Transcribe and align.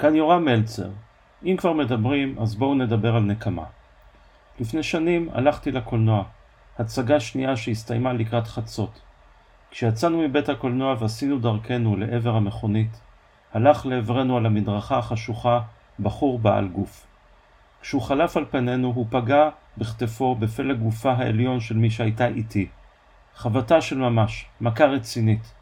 כאן 0.00 0.14
יורם 0.14 0.44
מלצר. 0.44 0.88
אם 1.44 1.56
כבר 1.58 1.72
מדברים, 1.72 2.38
אז 2.38 2.54
בואו 2.54 2.74
נדבר 2.74 3.16
על 3.16 3.22
נקמה. 3.22 3.64
לפני 4.60 4.82
שנים 4.82 5.28
הלכתי 5.32 5.72
לקולנוע, 5.72 6.24
הצגה 6.78 7.20
שנייה 7.20 7.56
שהסתיימה 7.56 8.12
לקראת 8.12 8.46
חצות. 8.46 9.00
כשיצאנו 9.70 10.18
מבית 10.18 10.48
הקולנוע 10.48 10.94
ועשינו 10.98 11.38
דרכנו 11.38 11.96
לעבר 11.96 12.36
המכונית, 12.36 13.00
הלך 13.52 13.86
לעברנו 13.86 14.36
על 14.36 14.46
המדרכה 14.46 14.98
החשוכה 14.98 15.60
בחור 16.00 16.38
בעל 16.38 16.68
גוף. 16.68 17.06
כשהוא 17.82 18.02
חלף 18.02 18.36
על 18.36 18.44
פנינו 18.50 18.92
הוא 18.94 19.06
פגע 19.10 19.48
בכתפו 19.78 20.34
בפלג 20.34 20.78
גופה 20.78 21.12
העליון 21.12 21.60
של 21.60 21.76
מי 21.76 21.90
שהייתה 21.90 22.26
איתי. 22.26 22.68
חבטה 23.34 23.80
של 23.80 23.98
ממש, 23.98 24.46
מכה 24.60 24.84
רצינית. 24.84 25.54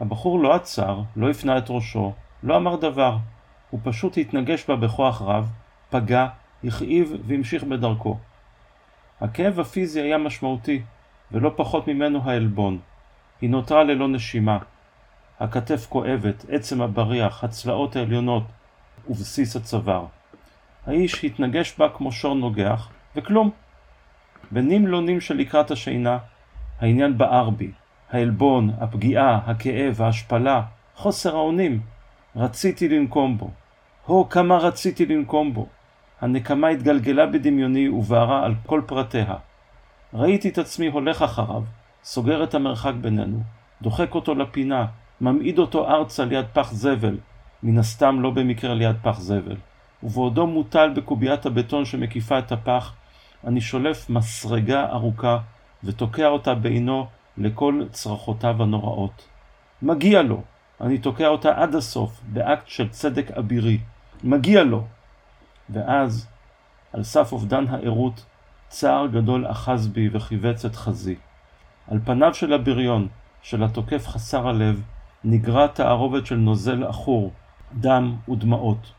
הבחור 0.00 0.38
לא 0.40 0.54
עצר, 0.54 1.00
לא 1.16 1.30
הפנה 1.30 1.58
את 1.58 1.70
ראשו, 1.70 2.12
לא 2.42 2.56
אמר 2.56 2.76
דבר. 2.76 3.16
הוא 3.76 3.92
פשוט 3.92 4.18
התנגש 4.18 4.64
בה 4.68 4.76
בכוח 4.76 5.22
רב, 5.22 5.50
פגע, 5.90 6.26
הכאיב 6.64 7.12
והמשיך 7.26 7.64
בדרכו. 7.64 8.18
הכאב 9.20 9.60
הפיזי 9.60 10.00
היה 10.00 10.18
משמעותי, 10.18 10.82
ולא 11.32 11.52
פחות 11.56 11.88
ממנו 11.88 12.20
העלבון. 12.24 12.78
היא 13.40 13.50
נותרה 13.50 13.84
ללא 13.84 14.08
נשימה. 14.08 14.58
הכתף 15.40 15.86
כואבת, 15.88 16.44
עצם 16.48 16.82
הבריח, 16.82 17.44
הצלעות 17.44 17.96
העליונות 17.96 18.42
ובסיס 19.08 19.56
הצוואר. 19.56 20.04
האיש 20.86 21.24
התנגש 21.24 21.78
בה 21.78 21.88
כמו 21.88 22.12
שור 22.12 22.34
נוגח, 22.34 22.90
וכלום. 23.16 23.50
בנים 24.50 24.86
לא 24.86 25.02
נים 25.02 25.20
של 25.20 25.34
לקראת 25.34 25.70
השינה, 25.70 26.18
העניין 26.80 27.18
בער 27.18 27.50
בי. 27.50 27.70
העלבון, 28.10 28.70
הפגיעה, 28.80 29.40
הכאב, 29.46 30.02
ההשפלה, 30.02 30.62
חוסר 30.94 31.36
האונים. 31.36 31.80
רציתי 32.36 32.88
לנקום 32.88 33.38
בו. 33.38 33.50
הו, 34.06 34.28
כמה 34.28 34.56
רציתי 34.56 35.06
לנקום 35.06 35.54
בו. 35.54 35.66
הנקמה 36.20 36.68
התגלגלה 36.68 37.26
בדמיוני 37.26 37.88
ובערה 37.88 38.44
על 38.44 38.54
כל 38.66 38.82
פרטיה. 38.86 39.34
ראיתי 40.14 40.48
את 40.48 40.58
עצמי 40.58 40.86
הולך 40.86 41.22
אחריו, 41.22 41.62
סוגר 42.04 42.44
את 42.44 42.54
המרחק 42.54 42.92
בינינו, 43.00 43.40
דוחק 43.82 44.14
אותו 44.14 44.34
לפינה, 44.34 44.86
ממעיד 45.20 45.58
אותו 45.58 45.88
ארצה 45.88 46.24
ליד 46.24 46.46
פח 46.52 46.72
זבל, 46.72 47.18
מן 47.62 47.78
הסתם 47.78 48.20
לא 48.20 48.30
במקרה 48.30 48.74
ליד 48.74 48.96
פח 49.02 49.20
זבל, 49.20 49.56
ובעודו 50.02 50.46
מוטל 50.46 50.92
בקוביית 50.96 51.46
הבטון 51.46 51.84
שמקיפה 51.84 52.38
את 52.38 52.52
הפח, 52.52 52.94
אני 53.44 53.60
שולף 53.60 54.10
מסרגה 54.10 54.86
ארוכה 54.90 55.38
ותוקע 55.84 56.26
אותה 56.26 56.54
בעינו 56.54 57.06
לכל 57.38 57.82
צרחותיו 57.90 58.62
הנוראות. 58.62 59.28
מגיע 59.82 60.22
לו! 60.22 60.42
אני 60.80 60.98
תוקע 60.98 61.28
אותה 61.28 61.62
עד 61.62 61.74
הסוף, 61.74 62.20
באקט 62.32 62.68
של 62.68 62.88
צדק 62.88 63.30
אבירי. 63.30 63.78
מגיע 64.24 64.64
לו! 64.64 64.86
ואז, 65.70 66.26
על 66.92 67.02
סף 67.02 67.32
אובדן 67.32 67.64
הערות, 67.68 68.24
צער 68.68 69.06
גדול 69.06 69.46
אחז 69.50 69.88
בי 69.88 70.08
וכיווץ 70.12 70.64
את 70.64 70.76
חזי. 70.76 71.16
על 71.88 71.98
פניו 72.04 72.34
של 72.34 72.52
הבריון, 72.52 73.08
של 73.42 73.62
התוקף 73.62 74.08
חסר 74.08 74.48
הלב, 74.48 74.82
נגרה 75.24 75.68
תערובת 75.68 76.26
של 76.26 76.36
נוזל 76.36 76.84
עכור, 76.84 77.32
דם 77.72 78.16
ודמעות. 78.28 78.92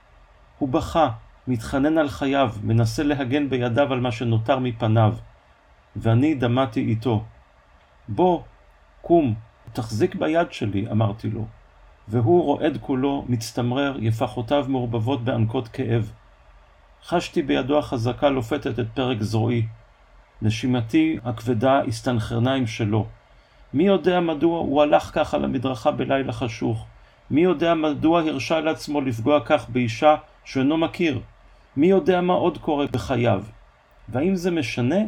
הוא 0.57 0.69
בכה, 0.69 1.09
מתחנן 1.47 1.97
על 1.97 2.09
חייו, 2.09 2.51
מנסה 2.63 3.03
להגן 3.03 3.49
בידיו 3.49 3.93
על 3.93 3.99
מה 3.99 4.11
שנותר 4.11 4.59
מפניו, 4.59 5.15
ואני 5.95 6.35
דמעתי 6.35 6.79
איתו. 6.79 7.23
בוא, 8.07 8.41
קום, 9.01 9.33
תחזיק 9.73 10.15
ביד 10.15 10.51
שלי, 10.51 10.91
אמרתי 10.91 11.29
לו. 11.29 11.45
והוא 12.07 12.43
רועד 12.43 12.77
כולו, 12.81 13.25
מצטמרר, 13.29 13.97
יפחותיו 13.99 14.65
מעורבבות 14.67 15.23
באנקות 15.23 15.67
כאב. 15.67 16.11
חשתי 17.03 17.41
בידו 17.41 17.79
החזקה 17.79 18.29
לופתת 18.29 18.79
את 18.79 18.85
פרק 18.93 19.21
זרועי. 19.21 19.65
נשימתי 20.41 21.17
הכבדה 21.25 21.81
הסתנכרנה 21.87 22.53
עם 22.53 22.67
שלו. 22.67 23.05
מי 23.73 23.83
יודע 23.83 24.19
מדוע 24.19 24.59
הוא 24.59 24.81
הלך 24.81 25.11
כך 25.13 25.33
על 25.33 25.43
המדרכה 25.43 25.91
בלילה 25.91 26.33
חשוך? 26.33 26.85
מי 27.31 27.41
יודע 27.41 27.73
מדוע 27.73 28.21
הרשה 28.21 28.59
לעצמו 28.59 29.01
לפגוע 29.01 29.39
כך 29.45 29.69
באישה 29.69 30.15
שאינו 30.45 30.77
מכיר? 30.77 31.19
מי 31.77 31.87
יודע 31.87 32.21
מה 32.21 32.33
עוד 32.33 32.57
קורה 32.57 32.85
בחייו? 32.91 33.43
והאם 34.09 34.35
זה 34.35 34.51
משנה? 34.51 34.99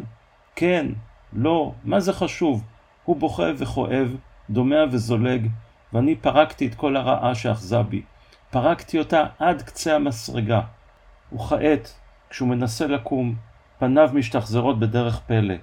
כן, 0.56 0.86
לא, 1.34 1.74
מה 1.84 2.00
זה 2.00 2.14
חשוב? 2.14 2.64
הוא 3.06 3.16
בוכה 3.16 3.52
וכואב, 3.58 4.16
דומע 4.50 4.84
וזולג, 4.92 5.48
ואני 5.94 6.16
פרקתי 6.16 6.68
את 6.68 6.76
כל 6.76 6.98
הרעה 6.98 7.36
שאחזה 7.36 7.82
בי. 7.82 8.02
פרקתי 8.50 9.00
אותה 9.00 9.24
עד 9.40 9.62
קצה 9.62 9.96
המסרגה. 9.96 10.62
וכעת, 11.34 11.94
כשהוא 12.30 12.50
מנסה 12.50 12.88
לקום, 12.88 13.36
פניו 13.80 14.10
משתחזרות 14.14 14.80
בדרך 14.80 15.20
פלא. 15.20 15.56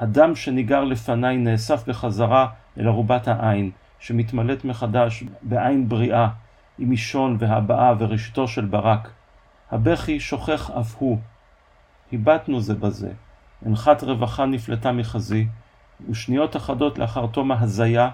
הדם 0.00 0.34
שניגר 0.36 0.84
לפניי 0.84 1.36
נאסף 1.36 1.88
בחזרה 1.88 2.48
אל 2.78 2.88
ערובת 2.88 3.28
העין, 3.28 3.70
שמתמלאת 3.98 4.64
מחדש 4.64 5.24
בעין 5.42 5.88
בריאה, 5.88 6.28
עם 6.78 6.92
אישון 6.92 7.36
והבעה 7.38 7.94
וראשיתו 7.98 8.48
של 8.48 8.64
ברק. 8.64 9.10
הבכי 9.70 10.20
שוכח 10.20 10.70
אף 10.70 10.96
הוא. 10.98 11.18
הבטנו 12.12 12.60
זה 12.60 12.74
בזה. 12.74 13.12
אנחת 13.66 14.02
רווחה 14.02 14.46
נפלטה 14.46 14.92
מחזי, 14.92 15.46
ושניות 16.10 16.56
אחדות 16.56 16.98
לאחר 16.98 17.26
תום 17.26 17.52
ההזיה, 17.52 18.10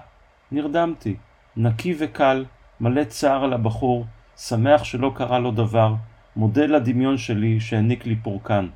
נרדמתי, 0.51 1.15
נקי 1.59 1.95
וקל, 1.99 2.45
מלא 2.79 3.03
צער 3.03 3.43
על 3.43 3.53
הבחור, 3.53 4.05
שמח 4.37 4.83
שלא 4.83 5.11
קרה 5.15 5.39
לו 5.39 5.51
דבר, 5.51 5.93
מודה 6.35 6.65
לדמיון 6.65 7.17
שלי 7.17 7.59
שהעניק 7.59 8.05
לי 8.05 8.15
פורקן. 8.15 8.67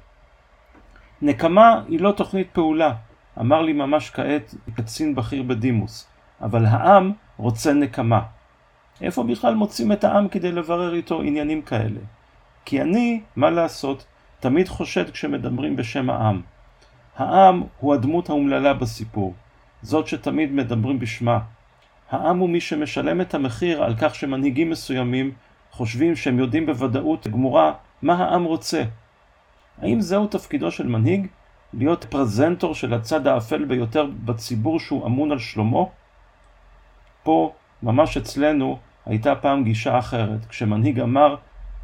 נקמה 1.22 1.82
היא 1.88 2.00
לא 2.00 2.12
תוכנית 2.12 2.48
פעולה, 2.54 2.94
אמר 3.40 3.62
לי 3.62 3.74
ממש 3.74 4.10
כעת 4.10 4.56
קצין 4.76 5.16
בכיר 5.16 5.44
בדימוס, 5.44 6.08
אבל 6.42 6.66
העם 6.66 7.12
רוצה 7.38 7.74
נקמה. 7.74 8.22
איפה 9.02 9.24
בכלל 9.24 9.56
מוצאים 9.56 9.92
את 9.92 10.04
העם 10.04 10.28
כדי 10.28 10.52
לברר 10.52 10.94
איתו 10.96 11.22
עניינים 11.22 11.62
כאלה? 11.62 12.00
כי 12.66 12.82
אני, 12.82 13.22
מה 13.36 13.50
לעשות, 13.50 14.06
תמיד 14.40 14.68
חושד 14.68 15.10
כשמדברים 15.10 15.76
בשם 15.76 16.10
העם. 16.10 16.42
העם 17.18 17.64
הוא 17.80 17.94
הדמות 17.94 18.30
האומללה 18.30 18.74
בסיפור, 18.74 19.34
זאת 19.82 20.08
שתמיד 20.08 20.52
מדברים 20.52 21.00
בשמה. 21.00 21.40
העם 22.12 22.38
הוא 22.38 22.50
מי 22.50 22.62
שמשלם 22.62 23.22
את 23.22 23.34
המחיר 23.34 23.84
על 23.84 23.96
כך 23.98 24.16
שמנהיגים 24.16 24.70
מסוימים 24.70 25.32
חושבים 25.72 26.16
שהם 26.16 26.40
יודעים 26.40 26.66
בוודאות 26.66 27.28
גמורה 27.28 27.74
מה 28.02 28.14
העם 28.14 28.44
רוצה. 28.44 28.84
האם 29.82 30.02
זהו 30.02 30.28
תפקידו 30.28 30.72
של 30.72 30.88
מנהיג? 30.88 31.28
להיות 31.74 32.06
פרזנטור 32.10 32.76
של 32.76 32.94
הצד 32.94 33.28
האפל 33.28 33.66
ביותר 33.66 34.06
בציבור 34.26 34.80
שהוא 34.80 35.06
אמון 35.06 35.32
על 35.32 35.40
שלומו? 35.40 35.92
פה, 37.24 37.54
ממש 37.84 38.18
אצלנו, 38.18 38.80
הייתה 39.06 39.36
פעם 39.36 39.64
גישה 39.64 40.00
אחרת, 40.00 40.46
כשמנהיג 40.46 41.00
אמר, 41.00 41.36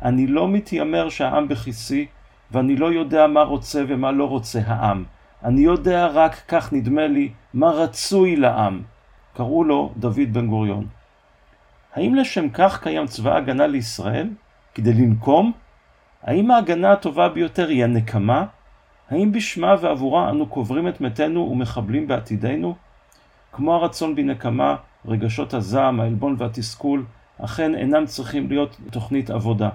אני 0.01 0.27
לא 0.27 0.47
מתיימר 0.47 1.09
שהעם 1.09 1.47
בכיסי, 1.47 2.05
ואני 2.51 2.75
לא 2.75 2.93
יודע 2.93 3.27
מה 3.27 3.41
רוצה 3.41 3.83
ומה 3.87 4.11
לא 4.11 4.25
רוצה 4.25 4.59
העם. 4.65 5.03
אני 5.43 5.61
יודע 5.61 6.07
רק, 6.07 6.41
כך 6.47 6.73
נדמה 6.73 7.07
לי, 7.07 7.31
מה 7.53 7.69
רצוי 7.69 8.35
לעם. 8.35 8.81
קראו 9.37 9.63
לו 9.63 9.91
דוד 9.97 10.33
בן 10.33 10.47
גוריון. 10.47 10.87
האם 11.93 12.15
לשם 12.15 12.49
כך 12.49 12.83
קיים 12.83 13.05
צבא 13.05 13.35
הגנה 13.35 13.67
לישראל? 13.67 14.29
כדי 14.73 14.93
לנקום? 14.93 15.51
האם 16.23 16.51
ההגנה 16.51 16.91
הטובה 16.91 17.29
ביותר 17.29 17.67
היא 17.67 17.83
הנקמה? 17.83 18.45
האם 19.09 19.31
בשמה 19.31 19.75
ועבורה 19.81 20.29
אנו 20.29 20.45
קוברים 20.45 20.87
את 20.87 21.01
מתינו 21.01 21.49
ומחבלים 21.51 22.07
בעתידנו? 22.07 22.75
כמו 23.51 23.75
הרצון 23.75 24.15
בנקמה, 24.15 24.75
רגשות 25.05 25.53
הזעם, 25.53 25.99
העלבון 25.99 26.35
והתסכול, 26.37 27.05
אכן 27.43 27.75
אינם 27.75 28.05
צריכים 28.05 28.47
להיות 28.49 28.77
תוכנית 28.91 29.29
עבודה. 29.29 29.69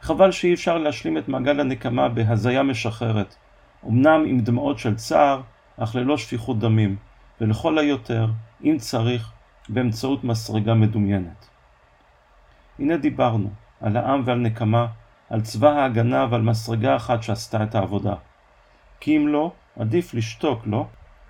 חבל 0.00 0.30
שאי 0.30 0.54
אפשר 0.54 0.78
להשלים 0.78 1.18
את 1.18 1.28
מעגל 1.28 1.60
הנקמה 1.60 2.08
בהזיה 2.08 2.62
משחררת, 2.62 3.34
אמנם 3.88 4.24
עם 4.26 4.40
דמעות 4.40 4.78
של 4.78 4.94
צער, 4.94 5.40
אך 5.78 5.94
ללא 5.94 6.16
שפיכות 6.16 6.58
דמים, 6.58 6.96
ולכל 7.40 7.78
היותר, 7.78 8.26
אם 8.64 8.76
צריך, 8.78 9.32
באמצעות 9.68 10.24
מסרגה 10.24 10.74
מדומיינת. 10.74 11.48
הנה 12.78 12.96
דיברנו 12.96 13.50
על 13.80 13.96
העם 13.96 14.22
ועל 14.24 14.38
נקמה, 14.38 14.86
על 15.30 15.40
צבא 15.40 15.68
ההגנה 15.68 16.26
ועל 16.30 16.42
מסרגה 16.42 16.96
אחת 16.96 17.22
שעשתה 17.22 17.62
את 17.62 17.74
העבודה. 17.74 18.14
כי 19.00 19.16
אם 19.16 19.28
לא, 19.28 19.52
עדיף 19.78 20.14
לשתוק, 20.14 20.66
לא? 20.66 20.86